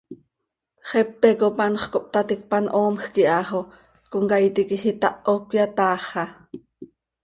[0.89, 3.59] Xepe cop anxö cohptaticpan, hoomjc iha xo
[4.11, 6.23] comcaii tiquij itaho, cöyataaxa.